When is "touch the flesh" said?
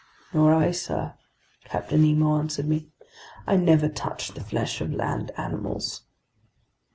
3.87-4.81